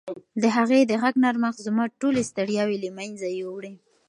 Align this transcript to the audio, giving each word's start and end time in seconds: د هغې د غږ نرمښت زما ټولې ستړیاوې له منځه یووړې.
د 0.41 0.43
هغې 0.55 0.79
د 0.89 0.91
غږ 1.01 1.15
نرمښت 1.25 1.59
زما 1.67 1.85
ټولې 1.99 2.21
ستړیاوې 2.29 2.77
له 2.83 2.89
منځه 2.97 3.27
یووړې. 3.39 3.73